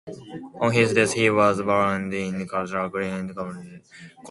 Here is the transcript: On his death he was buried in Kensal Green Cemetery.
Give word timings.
On 0.59 0.71
his 0.71 0.95
death 0.95 1.13
he 1.13 1.29
was 1.29 1.61
buried 1.61 2.11
in 2.21 2.47
Kensal 2.51 2.89
Green 2.89 3.15
Cemetery. 3.31 3.83